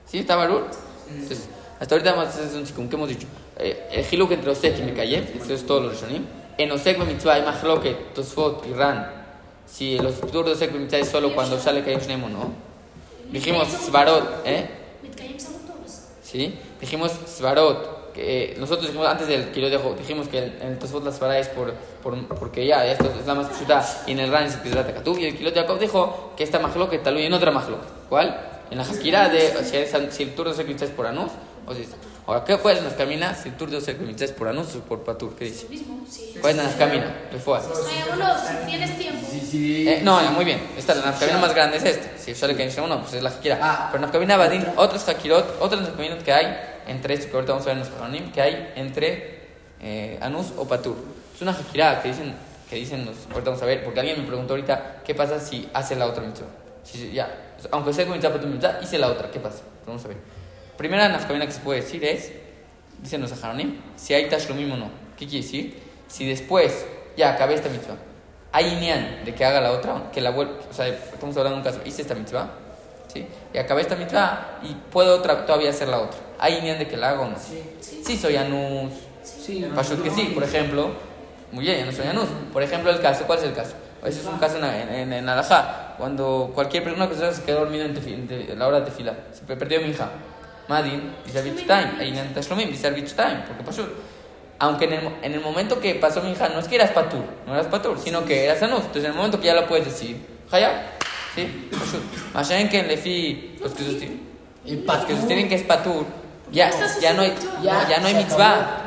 [0.07, 0.19] ¿Sí?
[0.19, 0.67] ¿Está barur?
[1.09, 3.27] Entonces, hasta ahorita a hacer un chikum, ¿qué hemos dicho?
[3.59, 6.25] Eh, el hiluk entre Osek y Mekayem, eso es todo lo rishonim.
[6.59, 9.11] En Osek mitzvah hay mahloket, tosfot y ran.
[9.67, 12.53] Si los tur de Osek mitzvah es solo cuando sale Kayem Shnem o no.
[13.31, 14.69] Dijimos Svarot, ¿eh?
[16.23, 16.59] ¿Sí?
[16.81, 20.69] Dijimos Svarot, que eh, nosotros dijimos antes del que yo dejo, dijimos que el- en
[20.73, 24.13] el Tosfot la Svará es por, por, porque ya, esto es la más pshuta, y
[24.13, 27.15] en el Ran es Pizrat Katub, y el Kilot Jacob dijo que esta majlo tal
[27.15, 27.79] vez en otra majlo.
[28.09, 28.39] ¿Cuál?
[28.71, 31.33] En la Hakira de si, es, si el de Osek mitzvah es por Anus,
[31.67, 31.89] o si es-
[32.25, 34.77] Ahora, ¿qué puedes nos camina si el tur de Osek y mitzvah es por Anus
[34.77, 35.35] o por Patur?
[35.35, 35.67] ¿Qué dice?
[35.69, 36.37] Mismo, sí.
[36.41, 37.13] ¿Cuál es la camina?
[37.33, 37.61] Refuá.
[37.61, 39.27] Vayámonos, si tienes tiempo.
[39.29, 39.89] Sí, sí.
[39.89, 40.61] Eh, no, no, muy bien.
[40.79, 42.17] Esta, la nafkamina más grande es esta.
[42.17, 43.59] Si sale que uno, pues es la hakira.
[43.61, 43.89] Ah.
[43.91, 47.71] Pero nafkamina badin, otros hakirot, otros nafkaminot que hay entre esto que ahorita vamos a
[47.71, 49.41] ver en los Jaranim, que hay entre
[49.81, 50.97] eh, anus o patur.
[51.35, 52.35] Es una hakira que dicen,
[52.71, 55.69] que dicen los, ahorita vamos a ver, porque alguien me preguntó ahorita qué pasa si
[55.75, 56.47] hace la otra mitzvah.
[56.85, 59.63] Si, ya, aunque sea con mitzvah, patur, mitzvah, hice la otra, ¿qué pasa?
[59.87, 60.42] Vamos a ver.
[60.83, 62.33] Primera nafkamina que se puede decir es,
[63.01, 64.91] dicen los Jaranim, si hay tashlumim o no.
[65.17, 65.81] ¿Qué quiere decir?
[66.09, 66.85] Si después
[67.17, 67.95] ya acabé esta mitzvah
[68.51, 71.69] hay inyan de que haga la otra, que la vuelva, o sea, estamos hablando de
[71.69, 72.51] un caso, hice esta mitzvah,
[73.07, 73.25] ¿sí?
[73.55, 76.19] Y acabé esta mitzvah y puedo otra, todavía hacer la otra.
[76.41, 77.37] ¿Hay inyan de que la haga o no?
[77.39, 78.17] Sí.
[78.17, 78.93] soy anus.
[79.23, 79.65] Sí.
[79.73, 80.91] Pashut que sí, por ejemplo.
[81.53, 82.27] Muy bien, ya no soy anus.
[82.53, 83.75] Por ejemplo, el caso, ¿cuál es el caso?
[84.05, 87.85] Ese es un caso en, en, en, Alajá, cuando cualquier persona persona se quedó dormido
[87.85, 87.97] en,
[88.29, 90.11] en la hora de tefila, se perdió mi hija.
[90.69, 93.89] Madin, dice Arbitch time, hay inyan de Tashlumim, dice Arbitch time, porque Pashut.
[94.59, 97.25] Aunque en el, en el momento que pasó mi hija, no es que eras patur,
[97.47, 98.81] no eras patur, sino que eras anus.
[98.81, 100.19] Entonces, en el momento que ya lo puedes decir,
[100.51, 100.73] Hayab,
[101.35, 101.69] ¿sí?
[101.71, 102.03] Pashut.
[102.33, 104.21] Mashayen que en Lefi, los que sostienen,
[104.65, 106.07] El los que sostienen que es patur,
[106.53, 106.71] ya,
[107.01, 108.79] ya no hay, no, ya no hay mitzvah.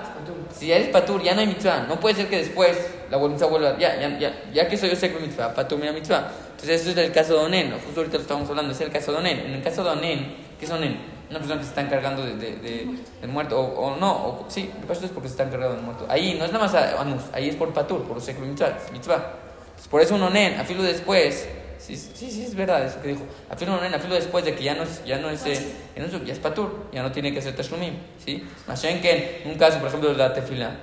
[0.58, 1.86] Si ya eres patur, ya no hay mitzvah.
[1.90, 2.78] No puede ser que después
[3.12, 3.78] la mitzvah vuelva.
[3.78, 6.32] Ya, ya, ya, ya que soy yo sé que mitzvah, patur mira mitzvah.
[6.52, 7.72] Entonces, eso es el caso de Onen.
[7.72, 9.40] Justo ahorita lo estamos hablando, es el caso de Onen.
[9.40, 11.15] En el caso de Onen, ¿qué es Onen?
[11.30, 12.88] Una persona que se está encargando de, de, de-
[13.22, 15.84] del muerto, o, o no, o, sí, de paso es porque se está encargando del
[15.84, 16.06] muerto.
[16.08, 18.78] Ahí no es nada más a- anus, ahí es por patur, por sé mitzvah.
[18.94, 21.48] Entonces, por eso un Onen, a filo después.
[21.78, 23.22] Sí, sí, sí, es verdad eso que dijo.
[23.50, 25.54] A filo Onen, a filo después de que ya no es, ya no es, eh,
[25.96, 27.96] ya, es ya es patur, ya no tiene que ser tashlumim.
[28.24, 28.44] ¿sí?
[28.68, 30.76] Mashen que en un caso, por ejemplo, de la tefila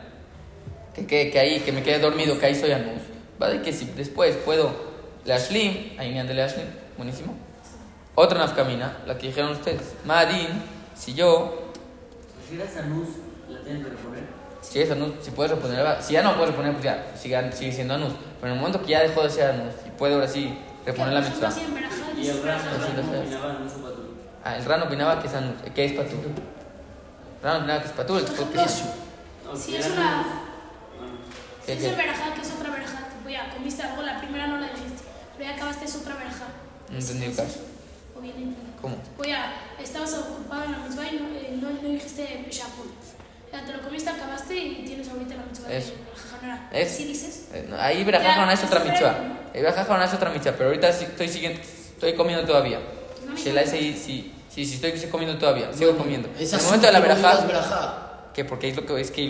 [0.94, 3.02] que, que, que ahí, que me quede dormido, que ahí soy anus.
[3.38, 3.62] ¿Vale?
[3.62, 4.72] Que si después puedo
[5.24, 7.34] la shlim, ahí me ande la shlim, buenísimo.
[8.14, 9.94] Otra nafkamina, la que dijeron ustedes.
[10.04, 10.62] Madin,
[10.94, 11.70] si yo,
[12.48, 13.08] Si eres anus,
[13.48, 14.24] la tienen que reponer.
[14.60, 17.72] si es anus, si puedes reponer, si ya no puedes reponer, pues ya, sigue, sigue
[17.72, 18.12] siendo anus.
[18.40, 21.14] Pero en el momento que ya dejó de ser anus y puedo ahora sí reponer
[21.14, 21.50] la mitzvah.
[22.16, 23.38] Y el rano, el.
[24.44, 26.18] Ah, el rano opinaba que es anus, que es patur.
[26.18, 28.82] El rano opinaba que es patur, el tzfot que es
[29.44, 30.20] No, Si es una.
[30.20, 30.26] anus,
[31.64, 32.98] ¿Qué, Si es Berajá, que es otra Berajá.
[33.08, 35.02] Tipo, ya comiste algo, la primera no la dijiste.
[35.38, 36.46] Pero ya acabaste, es otra Berajá.
[36.90, 37.60] No entendí el caso.
[38.22, 38.96] ¿O viene ¿Cómo?
[39.16, 42.46] Pues ya, estabas ocupado en la mitzvah y no, eh, no, no dijiste.
[43.52, 45.92] Ya, te lo comiste, acabaste y tienes ahorita la mitzvah Eso.
[46.72, 47.48] de ¿Sí dices?
[47.52, 49.16] Eh, no, Ahí Berajajona es otra mitzvah.
[49.52, 52.78] Ahí Berajajona es otra mitzvah, pero ahorita estoy siguiendo, estoy comiendo todavía.
[53.36, 56.28] Shela sí, sí, sí, sí, estoy comiendo todavía, sigo comiendo.
[56.38, 57.00] En el momento de la
[58.32, 59.22] que porque es lo que es que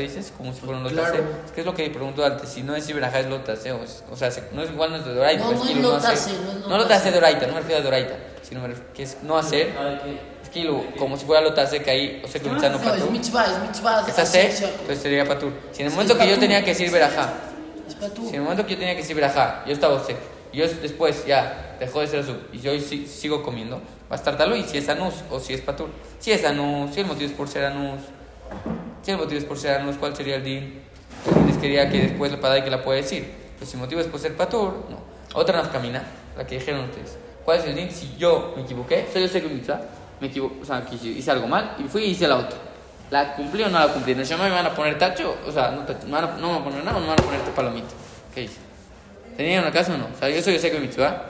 [0.00, 1.12] dices, como si fuera un lotase.
[1.18, 1.26] Claro.
[1.46, 4.30] Es que es lo que pregunto antes, si no es verajá es lotase, o, sea,
[4.30, 5.44] se- no es igual no es de Doraita.
[5.44, 6.78] No, es lotase, no es No lotase.
[6.78, 8.62] lotase de Doraita, no me refiero a Doraita, sino
[8.94, 10.18] que es no hacer, A ver, ¿qué?
[10.42, 12.82] es que lo- como si fuera lotase, que ahí, o sea, que mitzvah no es
[12.82, 13.10] patur.
[13.10, 14.04] mitzvah, es mitzvah.
[14.08, 15.52] Es hacer, entonces sería patur.
[15.72, 17.32] Si en el Es momento que yo tenía que decir verajá,
[17.86, 20.20] Es si en el momento que yo tenía que decir verajá, yo estaba seco,
[20.52, 23.76] y yo después ya dejó de ser azul, y yo si- sigo comiendo,
[24.10, 25.88] va a estar talo y si es anus o si es patur.
[26.18, 28.00] Si es anus, si el motivo es por ser anus,
[29.02, 30.82] si el motivo es por ser anus, ¿cuál sería el din?
[31.26, 33.30] El din es que después la padai que la puede decir.
[33.58, 34.98] Pues si el motivo es por ser patur, no.
[35.34, 36.02] Otra nafkamina,
[36.36, 37.16] la que dijeron ustedes.
[37.48, 37.90] ¿Cuál es el din?
[37.90, 39.80] Si yo me equivoqué, soy yo sé que mitzvah,
[40.20, 42.58] me equivoqué, o sea, que hice algo mal y fui y hice la otra.
[43.10, 44.12] ¿La cumplí o no la cumplí?
[44.12, 45.34] ¿En el Shema me van a poner tacho?
[45.46, 47.06] O sea, no, tacho, ¿me van a- no me van a poner nada o me
[47.06, 47.88] van a poner palomita.
[48.34, 48.58] ¿Qué hice?
[49.34, 50.08] ¿Tenían una caso o no?
[50.14, 51.22] O sea, yo soy yo sé que mitzvah,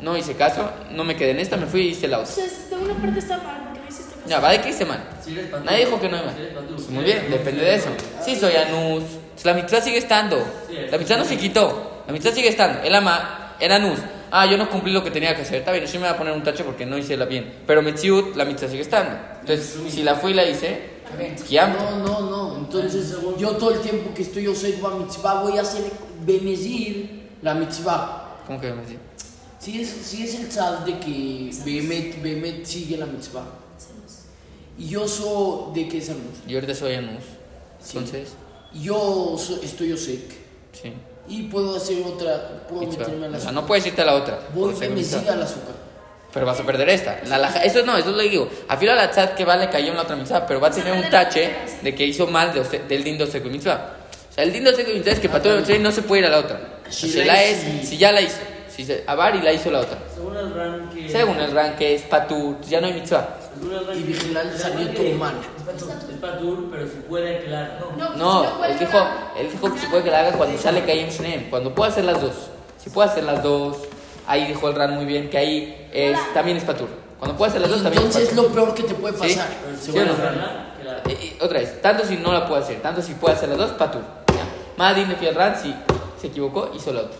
[0.00, 2.32] no hice caso, no me quedé en esta, me fui y hice la otra.
[2.34, 4.28] Entonces, de una parte está mal, porque no hiciste caso.
[4.28, 4.98] Ya, va de que hice mal.
[4.98, 5.64] Patur.
[5.64, 6.64] Nadie dijo que no hay Si mal.
[6.74, 7.90] Pues muy bien, depende de eso.
[8.20, 9.04] Sí, soy anus.
[9.44, 10.44] La mitzvah sigue estando.
[10.90, 12.02] La mitzvah no se quitó.
[12.04, 12.82] La mitzvah sigue estando.
[12.82, 14.00] El ama era anus.
[14.38, 15.60] Ah, yo no cumplí lo que tenía que hacer.
[15.60, 17.54] Está bien, yo me voy a poner un tacho porque no hice la bien.
[17.66, 19.16] Pero Metziut, la mitzvah sigue estando.
[19.40, 20.78] Entonces, si la fui y la hice,
[21.48, 21.68] ya.
[21.68, 22.56] No, no, no.
[22.58, 25.84] Entonces, yo todo el tiempo que estoy yo soy mitzvah, voy a hacer
[26.26, 28.40] bemezir la mitzvah.
[28.46, 28.98] ¿Cómo que me decís?
[29.58, 33.46] Si es, si es el tzad de que Behemet, Behemet sigue la mitzvah.
[34.78, 36.44] Y yo soy de que es anus.
[36.46, 37.24] Yo ahorita soy anus.
[37.82, 37.96] Sí.
[37.96, 38.34] Entonces,
[38.74, 40.30] Yo so- estoy Osek.
[40.72, 40.92] sí.
[41.28, 44.14] Y puedo hacer otra, puedo meterme a la O sea, no puedes irte a la
[44.14, 44.38] otra.
[44.54, 45.32] Voy mitzvah.
[45.32, 45.74] al azúcar.
[46.32, 47.18] Pero vas a perder esta.
[47.26, 48.48] La, la- eso no, eso lo digo.
[48.68, 50.70] A filo la tzad que va le cayó en la otra mitzvah, pero va a
[50.70, 51.50] tener un tache
[51.82, 53.48] de que hizo mal de del dindo seco.
[53.48, 56.30] O sea, el dindo seco es que para todo el no se puede ir a
[56.30, 56.60] la otra.
[56.90, 58.36] Si Si la es, si ya la hizo.
[58.68, 59.98] Si se, Abar y la hizo la otra.
[60.14, 61.08] Según el ran que.
[61.08, 63.38] Según el rank que es patur, ya no hay mitzvah.
[63.86, 65.34] Ran Y que- Vigilante salió ran todo mal.
[65.56, 67.80] Es patur, es patur, pero se puede aclarar.
[67.96, 68.10] No.
[68.16, 68.98] No, puede él dijo,
[69.38, 71.50] él dijo que se puede que la haga cuando sale Kayem Shneem.
[71.50, 72.32] Cuando pueda hacer las dos.
[72.82, 73.76] Si puede hacer las dos,
[74.26, 76.88] ahí dijo el ran muy bien que ahí es, también es patur.
[77.18, 79.34] Cuando pueda hacer las dos, también es Entonces es lo peor que te puede Sí.
[79.34, 79.48] pasar.
[79.80, 80.12] Sí, el no.
[80.16, 83.14] ran, que la- Y- y otra vez, tanto si no la puede hacer, tanto si
[83.14, 84.02] puede hacer las dos, patur.
[84.28, 84.44] ¿ya?
[84.76, 85.74] Madin de Fiel si
[86.20, 87.16] se equivocó, hizo la otra.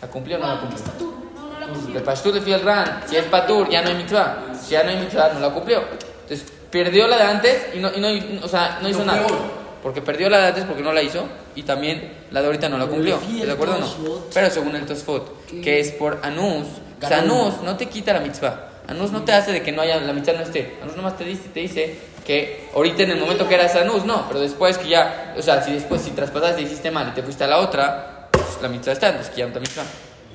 [0.00, 0.78] ¿La cumplió o no la cumplió?
[0.78, 1.14] es patur.
[1.34, 2.04] No, no la De cumplió.
[2.04, 2.62] Pashtur de Fiel
[3.06, 4.38] si es patur, ya no hay mitzvah.
[4.64, 5.82] Si ya no hay mitzvah, no la cumplió.
[6.22, 9.26] Entonces, perdió la de antes y no, y no, o sea, no hizo nada.
[9.26, 9.64] peor.
[9.82, 12.78] Porque perdió la de antes porque no la hizo y también la de ahorita no
[12.78, 13.18] la cumplió.
[13.18, 14.20] Pero ¿Estás de acuerdo o no?
[14.32, 15.60] Pero según el Tosfot, ¿Qué?
[15.60, 16.66] que es por Anus,
[17.02, 17.18] o sea.
[17.18, 18.70] Anus no te quita la mitzvah.
[18.88, 20.78] Anus no te hace de que no haya, la mitzvah no esté.
[20.82, 24.26] Anus nomás te dice, te dice que ahorita en el momento que eras Anus, no,
[24.26, 27.22] pero después que ya, o sea, si después, si traspasaste y hiciste mal y te
[27.22, 29.84] fuiste a la otra, pues la mitzvah está, entonces no te mitzvah.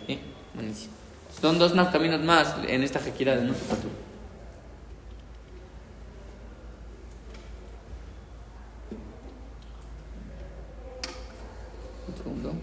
[0.05, 0.19] ¿Sí?
[0.53, 0.93] Buenísimo.
[1.41, 3.91] Son dos más caminos más en esta jequira de nuestro patur.
[12.07, 12.53] Un segundo.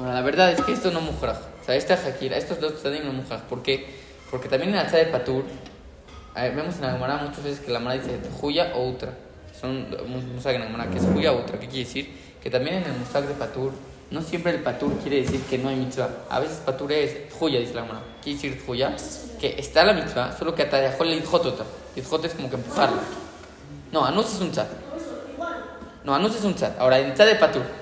[0.00, 1.36] Ahora, la verdad es que esto no mujraj.
[1.60, 3.42] O sea, esta Shakira, estos dos tzadim no mujraj.
[3.42, 3.86] ¿Por qué?
[4.30, 5.44] Porque también en la de Patur,
[6.34, 9.12] ver, vemos en la Gemara muchas veces que la Gemara dice Juya o Utra.
[9.60, 9.88] Son
[10.34, 11.60] musag en la Gemara que es Juya o Utra.
[11.60, 12.18] ¿Qué quiere decir?
[12.42, 13.72] Que también en el musag de Patur,
[14.10, 16.08] no siempre el Patur quiere decir que no hay mitzvah.
[16.30, 18.00] A veces Patur es Juya, dice la Gemara.
[18.24, 18.96] ¿Qué quiere decir Juya?
[19.38, 21.64] Que está la mitzvah, solo que atayajó le idjotota.
[21.94, 23.02] Idjot es como que empujarlo.
[23.92, 24.66] No, Anus es un tzad.
[26.04, 26.72] No, Anus es un tzad.
[26.78, 27.80] Ahora, el tzad de Patur.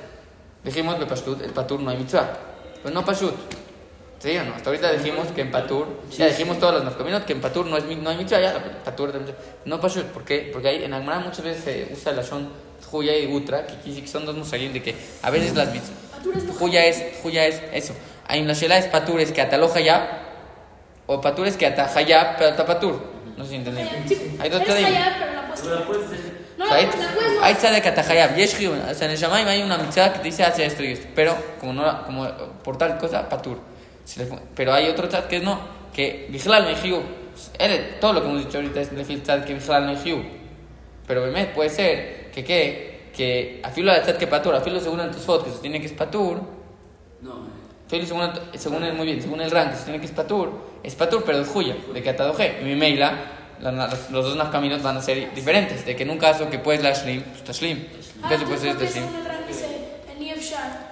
[0.69, 2.29] Dijimos de Pashtut, el Patur no hay mitzvah.
[2.83, 3.33] Pues no Pashut.
[4.19, 4.55] ¿Sí o no?
[4.55, 7.79] Hasta ahorita dijimos que en Patur, ya dijimos todas las nafkaminot, que en Patur no,
[7.79, 9.35] es, no hay mitzvah, ya, Patur de.
[9.65, 10.51] No Pashut, ¿por qué?
[10.53, 12.51] Porque hay, en Agmará muchas veces se usa la son
[12.91, 16.19] Juya y Utra, que, son dos musagim de que a veces las mitzvah.
[16.19, 16.59] Patur es mojado.
[16.59, 17.95] Juya es, Juya es eso.
[18.27, 20.23] Hay la Shela es Patur, es que ataloja ya,
[21.07, 23.01] o Patur es que ataja ya, pero ata Patur.
[23.39, 23.81] No sé si entendí.
[24.07, 25.87] Sí, Hay dos allá, pero la
[26.71, 26.79] la
[27.15, 27.39] puedes hacer.
[28.77, 30.93] No, O sea, en el Shamaim hay una mitzvah que te dice hacer esto y
[30.93, 31.09] esto.
[31.15, 32.33] Pero, como, no, como eh,
[32.65, 33.59] por tal cosa, patur.
[34.05, 34.27] Se.
[34.55, 35.61] Pero hay otro tzad que no,
[35.93, 36.75] que vigilal hay
[38.01, 39.97] Todo lo que hemos dicho ahorita es lefil tzad que vigilal hay
[41.07, 43.11] Pero, Bemet, puede ser que, ¿qué?
[43.15, 45.87] Que a filo de tzad que patur, a filo según el Tosfot que sostiene que
[45.87, 46.41] es patur.
[47.21, 47.51] No, eh.
[47.89, 50.53] Filo según, el- según el, muy bien, según el rank que sostiene que es patur,
[50.83, 52.59] es patur, pero es juya, de que atadoje.
[52.61, 53.15] Y mi meila,
[53.61, 55.85] la- los, los dos caminos van a ser diferentes.
[55.87, 57.79] De que en un caso que puedes la shlim, pues está shlim.
[57.79, 59.19] En Ah, caso puede ser entonces, este el.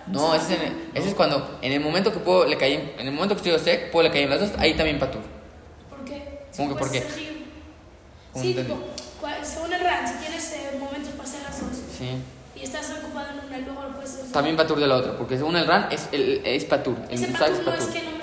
[0.08, 3.06] No, ese es, en- ese es cuando, en el momento que puedo, le caí, en
[3.06, 5.20] el momento que estoy sec, puedo le caer en las dos, ahí también patur.
[5.90, 6.22] ¿Por qué?
[6.56, 7.10] ¿Cómo que por puedes qué?
[7.10, 7.32] ser Hiu.
[8.32, 8.78] ¿Cómo Sí, tipo,
[9.42, 12.10] según el rango, si tienes eh, momentos para hacer las dos Sí.
[12.54, 14.32] y estás ocupado en una y luego lo puedes hacer.
[14.32, 16.96] También patur de la otra, porque según el ran es, el, es patur.
[17.08, 17.92] El Ese musag es patur no es patur.
[17.94, 18.18] que no me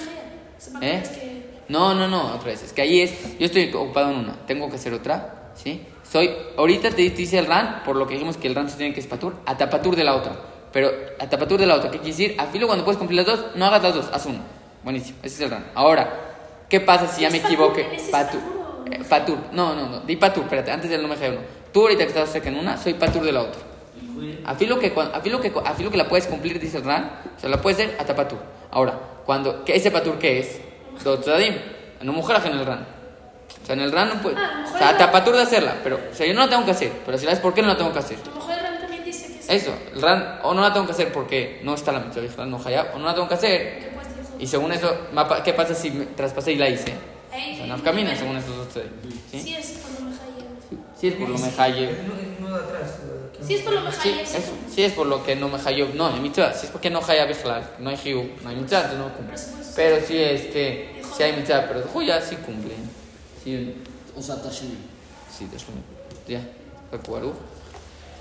[0.73, 1.01] patur ¿Eh?
[1.03, 1.32] es que.
[1.73, 2.61] No, no, no, otra vez.
[2.63, 5.81] Es que ahí es, yo estoy ocupado en una, tengo que hacer otra, ¿sí?
[6.09, 8.77] Soy, ahorita te, te dice el ran, por lo que dijimos que el ran se
[8.77, 10.33] tiene que es patur, atapatur de la otra.
[10.71, 12.35] Pero atapatur de la otra, ¿qué quiere decir?
[12.39, 14.41] A filo cuando puedes cumplir las dos, no hagas las dos, haz una.
[14.83, 15.65] Buenísimo, ese es el ran.
[15.73, 16.09] Ahora,
[16.69, 17.87] ¿qué pasa si ya me equivoqué?
[17.93, 18.41] ¿Ese es Patur.
[18.91, 21.37] Eh, Patur, no, no, no, di patur, espérate, antes del no uno.
[21.71, 23.61] Tú ahorita que estás cerca en una, soy patur de la otra.
[24.45, 26.83] A filo que, cuan- a filo que, a filo que la puedes cumplir, dice el
[26.83, 28.37] ran, o sea, la puedes hacer hasta patur.
[28.69, 30.59] Ahora, cuando, ¿qué, ¿ese patur qué es?
[31.03, 31.55] Dos tradim,
[32.01, 32.85] no mujer en el ran.
[33.61, 34.35] O sea, en el ran no puede.
[34.37, 35.11] Ah, O sea, hasta ran.
[35.11, 37.31] patur de hacerla, pero, o sea, yo no la tengo que hacer, pero si la
[37.31, 38.17] es, ¿por qué no la tengo que hacer?
[38.23, 39.49] A lo mejor el rango también dice que es.
[39.49, 42.61] Eso, el ran, o no la tengo que hacer porque no está la mitzvah, no
[42.63, 43.91] hayab, o no la tengo que hacer, decir.
[44.39, 44.93] y según eso,
[45.45, 46.93] ¿qué pasa si me traspasé y la hice?
[47.31, 48.91] Ahí, O sea, no camina según esos dos tradim.
[49.31, 49.55] Sí, ¿Sí?
[49.55, 50.23] es por lo mejor.
[50.99, 52.99] Sí es por lo atrás.
[53.03, 54.01] eh, Sí, es por lo mejor.
[54.01, 54.39] Sí, eso,
[54.73, 56.99] sí es por lo que no me hayab, no, en mitzvah, si es porque no
[57.05, 59.37] hayab bichlal, no hay hiu, no hay mitzvah, entonces no cumple.
[59.75, 62.75] Pero sí es que, si hay mitzvah, pero juya sí cumple.
[63.43, 63.75] Sí,
[64.15, 64.77] O sea, Tashlim.
[65.35, 65.83] sí, Tashlumin.
[66.27, 66.41] Ya,
[66.91, 67.33] recuerdo.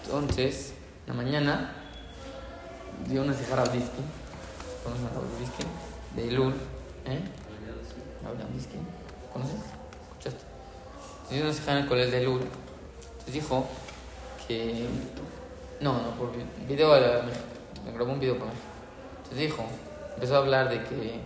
[0.04, 0.72] Entonces,
[1.06, 1.72] en la mañana,
[3.06, 4.04] dio una ceja Rabdiskin.
[4.82, 5.66] ¿Conoces a Rabdiskin?
[6.16, 6.54] De Ilul.
[7.06, 7.20] ¿Eh?
[8.24, 8.80] Rabdiskin.
[9.32, 9.56] ¿Conoces?
[10.10, 10.44] ¿Escuchaste?
[11.30, 12.40] Dio una ceja en el colegio de Ilul.
[12.42, 13.66] Entonces dijo
[14.48, 14.86] que.
[15.80, 16.88] No, no, por vi- video.
[17.84, 18.66] Me grabó un video para México.
[19.24, 19.64] Entonces dijo,
[20.14, 21.20] empezó a hablar de que,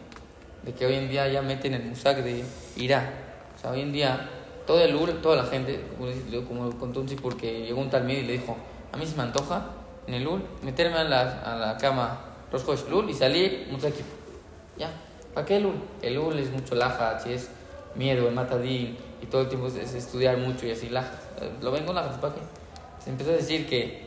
[0.67, 2.45] de que hoy en día ya meten el musag de
[2.77, 3.11] Irá.
[3.57, 4.29] O sea, hoy en día,
[4.67, 5.81] todo el UR, toda la gente,
[6.47, 8.57] como, contó un porque llegó un talmid y le dijo,
[8.93, 9.71] a mí se me antoja
[10.07, 12.21] en el UR meterme a la, a la cama
[12.65, 14.09] jueves UR y salir equipo.
[14.77, 14.91] Ya,
[15.35, 15.75] ¿para qué el UR?
[16.03, 17.49] El UR es mucho laja, si es
[17.95, 21.13] miedo, el matadín y todo el tiempo es, es estudiar mucho y así laja.
[21.63, 22.41] Lo vengo laja, ¿para qué?
[23.03, 24.06] Se empezó a decir que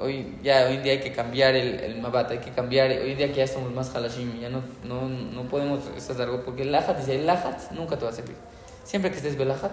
[0.00, 3.28] hoy ya hoy día hay que cambiar el, el mabat, hay que cambiar, hoy día
[3.28, 6.96] que ya somos más halashim, ya no, no, no podemos estar algo, porque el lahat,
[6.98, 8.36] dice, el lahat nunca te va a servir.
[8.84, 9.72] Siempre que estés belahat,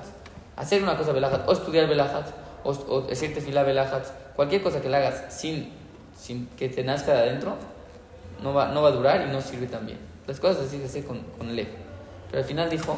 [0.56, 2.28] hacer una cosa belahat, o estudiar belahat,
[2.64, 5.72] o, o decirte fila belahat, cualquier cosa que la hagas sin,
[6.18, 7.56] sin que te nazca de adentro,
[8.42, 10.00] no va, no va a durar y no sirve tan bien.
[10.28, 11.68] Las cosas así se hacen con, con el
[12.32, 12.98] Pero al final dijo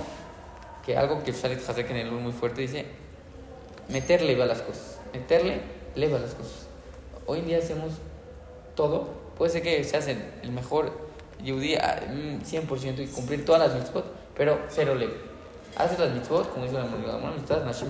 [0.86, 2.86] que algo que sale Hazek en el muy fuerte dice,
[3.90, 5.60] meterle va las cosas, meterle
[5.96, 6.66] leva a las cosas.
[7.28, 7.92] Hoy en día hacemos
[8.76, 10.92] todo, puede ser que se hacen el mejor
[11.44, 15.13] yudí a- mm, 100% y cumplir todas las mitzvot, pero cero leve.
[15.76, 17.90] Haces las mitzvot, como dice la una mitzvah, Nashim.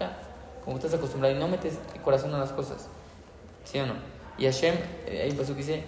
[0.00, 0.16] Ya,
[0.64, 2.86] como estás acostumbrado y no metes el corazón a las cosas.
[3.64, 3.94] ¿Sí o no?
[4.38, 4.74] Y Hashem,
[5.06, 5.82] eh, hay pasuk dice,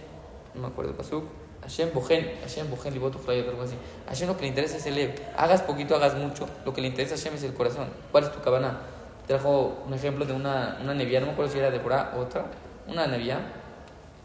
[0.54, 1.24] no me acuerdo el pasuk,
[1.62, 3.74] Hashem bojen, Hashem bojen libot uflayot, algo así.
[4.08, 5.14] Hashem lo que le interesa es el lev.
[5.36, 6.48] Hagas poquito, hagas mucho.
[6.64, 7.88] Lo que le interesa a Hashem es el corazón.
[8.10, 8.78] ¿Cuál es tu cabana?
[9.26, 12.20] Trajo un ejemplo de una, una nevía, no me acuerdo si era de Borá o
[12.20, 12.46] otra,
[12.88, 13.38] una nevía,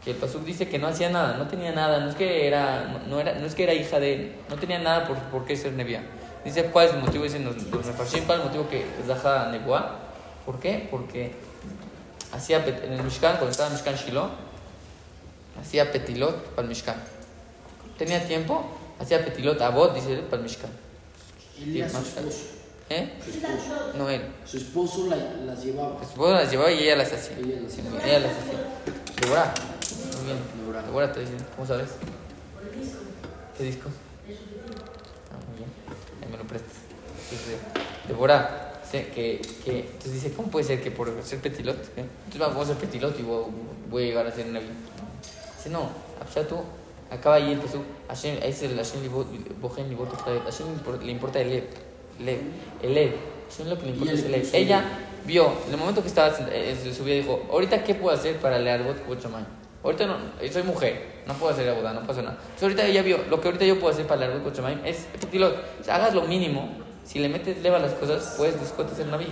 [0.04, 2.84] que el pasuk dice que no hacía nada, no tenía nada, no es que era,
[2.84, 5.44] no, no era, no es que era hija de él, no tenía nada por, por
[5.44, 6.02] qué ser nevía.
[6.44, 9.06] Dice cuál es el motivo, dicen los, los mefarshim, cuál es el motivo que es
[9.06, 9.98] Zaha Nebuá.
[10.44, 10.88] ¿Por qué?
[10.90, 11.32] Porque
[12.32, 14.28] hacía en el Mishkan, cuando estaba en Mishkan Shiloh,
[15.58, 16.96] hacía petilot para el Mishkan.
[17.96, 18.62] Tenía tiempo,
[19.00, 20.70] hacía petilot abot, dice él, para el Mishkan.
[21.58, 21.72] Él
[22.88, 22.90] esposo.
[22.90, 23.12] ¿Eh?
[23.24, 23.92] Su esposo.
[23.98, 24.22] No él.
[24.44, 25.16] Su esposo la-
[25.46, 25.98] las llevaba.
[25.98, 27.36] Su esposa las llevaba y ella las hacía.
[27.38, 27.84] Ella las hacía.
[27.84, 28.58] muy bien, ella las hacía.
[29.20, 29.54] Débora.
[30.16, 30.38] Muy bien.
[30.60, 30.82] Débora.
[30.82, 31.88] Débora te dice, ¿cómo sabes?
[33.56, 33.88] ¿Qué disco?
[33.88, 35.68] Ah, muy bien.
[36.22, 36.72] Ahí me lo prestas.
[38.90, 41.76] Sé que, que, entonces dice, ¿cómo puede ser que por ser petilot?
[41.96, 42.04] eh?
[42.26, 43.46] Entonces vamos a ser petilot y voy,
[43.90, 44.66] voy a llegar a ser Naví.
[45.56, 45.88] Dice, no,
[46.20, 46.58] Abshatu,
[47.10, 49.00] acaba ahí el pasuk, Hashem, es el Hashem
[49.60, 50.12] bojen libot.
[50.44, 50.66] Hashem
[51.02, 51.64] le importa el lev,
[52.20, 52.38] lev,
[52.82, 53.12] el lev.
[53.50, 54.48] Hashem lo que le importa es el lev.
[54.52, 54.82] Ella
[55.24, 58.36] vio, en el momento que estaba en en su vida, dijo, ahorita qué puedo hacer
[58.36, 59.44] para leer bot Kochamay.
[59.82, 62.36] Ahorita no, eh, soy mujer, no puedo hacer abodá, no puedo hacer nada.
[62.40, 65.06] Entonces ahorita ella vio, lo que ahorita yo puedo hacer para leer bot Kochamay es.
[65.80, 66.70] O sea, hagas lo mínimo,
[67.04, 69.26] si le metes leva a las cosas, puedes después ser Naví,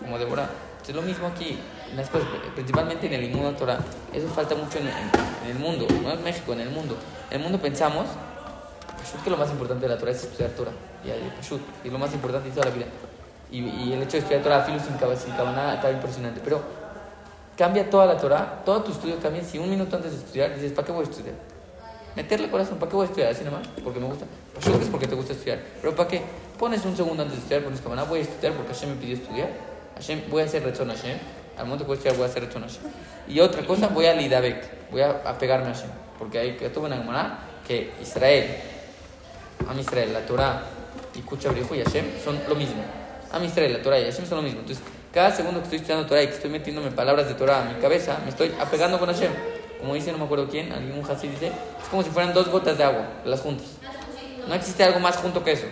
[0.00, 0.48] como Débora.
[0.86, 1.56] Es lo mismo aquí,
[1.90, 3.78] en las cosas, principalmente en el Imuno Torah.
[4.12, 4.94] Eso falta mucho en, en-
[5.44, 6.96] en el mundo, no en México, en el mundo.
[7.30, 8.06] En el mundo pensamos
[8.98, 10.72] Pashut, que lo más importante de la Torah es estudiar Torah.
[11.84, 12.86] Y lo más importante de toda la vida.
[13.50, 16.40] Y, y el hecho de estudiar Torah, filo sin sin cabana, está impresionante.
[16.42, 16.62] Pero
[17.56, 19.42] cambia toda la Torah, todo tu estudio cambia.
[19.44, 21.34] Si un minuto antes de estudiar dices, ¿para qué voy a estudiar?
[22.16, 23.32] Meterle corazón, ¿para qué voy a estudiar?
[23.32, 24.26] Así nomás, porque me gusta.
[24.54, 25.60] Pashut es porque te gusta estudiar.
[25.80, 26.22] Pero ¿para qué?
[26.62, 29.16] pones un segundo antes de estudiar, pones cabana, voy a estudiar porque Hashem me pidió
[29.16, 29.48] estudiar.
[29.96, 31.18] Hashem, voy a hacer Retzon Hashem.
[31.58, 32.82] Al momento que voy a estudiar, voy a hacer Retzon Hashem.
[33.26, 35.90] Y otra cosa, voy a Lidabek, voy a apegarme a Hashem.
[36.20, 38.46] Porque que tuve una Gemara que Israel,
[39.68, 40.62] Am Israel, la Torah
[41.14, 42.82] y Kucha Brihu y Hashem son lo mismo.
[43.32, 44.60] Am Israel, la Torah y Hashem son lo mismo.
[44.60, 47.64] Entonces, cada segundo que estoy estudiando Torah y que estoy metiéndome palabras de Torah a
[47.64, 49.30] mi cabeza, me estoy apegando con Hashem.
[49.80, 52.78] Como dice, no me acuerdo quién, algún Hasid dice, es como si fueran dos gotas
[52.78, 53.66] de agua, las juntas.
[54.46, 55.66] No existe algo más junto que eso.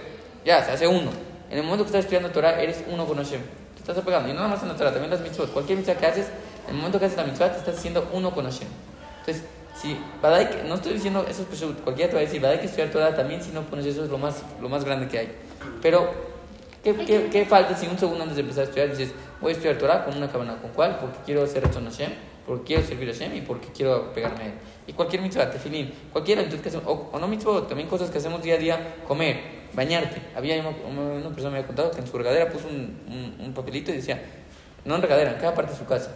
[0.44, 1.10] Ya, se hace uno.
[1.50, 3.40] En el momento que estás estudiando Torah, eres uno con Hashem.
[3.74, 4.28] Te estás apegando.
[4.28, 5.52] Y no nada más en la Torah, también las mitzvot.
[5.52, 6.26] Cualquier mitzvah que haces,
[6.66, 8.68] en el momento que haces la mitzvah, te estás haciendo uno con Hashem.
[9.20, 9.44] Entonces,
[9.74, 12.66] si, Badai, no estoy diciendo eso es peshut, cualquiera te va a decir, Badai que
[12.66, 15.32] estudiar Torah también, si no pones eso es lo más, lo más grande que hay.
[15.80, 16.10] Pero,
[16.84, 19.52] ¿qué, qué, qué falta si un segundo antes de empezar a estudiar dices, voy a
[19.52, 20.56] estudiar Torah con una cabana?
[20.60, 20.98] ¿Con cuál?
[20.98, 22.12] Porque quiero hacer Retzon Hashem,
[22.46, 24.52] porque quiero servir a Hashem y porque quiero pegarme a él.
[24.86, 28.18] Y cualquier mitzvah, tefilín, cualquiera, entonces, que hacemos, o, o no mitzvah, también cosas que
[28.18, 29.40] hacemos día a día, comer,
[29.72, 30.20] bañarte.
[30.36, 33.54] Había una, una persona me había contado que en su regadera puso un, un, un
[33.54, 34.20] papelito y decía,
[34.84, 36.10] no en regadera, en cada parte de su casa,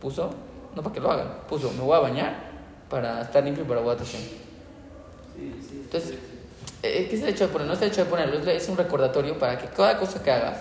[0.00, 0.30] puso,
[0.74, 2.49] no para que lo hagan, puso, me voy a bañar
[2.90, 4.20] para estar limpio para Hashem.
[5.72, 6.14] Entonces,
[6.82, 7.66] eh, ¿qué es el hecho de poner?
[7.66, 10.30] No es el hecho de ponerlo, es- es un recordatorio para que cada cosa que
[10.30, 10.56] hagas,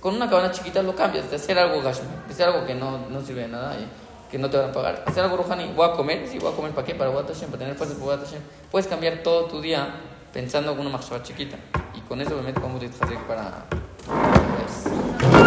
[0.00, 3.08] con una cabana chiquita lo cambias, de hacer algo gashmi, de hacer algo que no,
[3.10, 3.86] no sirve de nada, y
[4.30, 6.56] que no te van a pagar, hacer algo rohani, voy a comer, sí, voy a
[6.56, 8.40] comer para qué, para Boat Hashem, para tener fuerza para Boat Hashem.
[8.70, 9.94] Puedes cambiar todo tu día
[10.32, 11.56] pensando en una machshava chiquita,
[11.94, 13.64] y con eso me meto como para...
[14.08, 15.43] para-